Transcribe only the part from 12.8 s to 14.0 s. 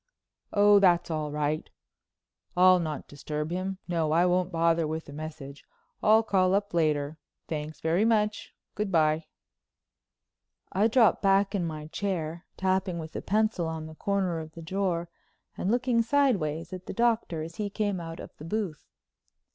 with a pencil on the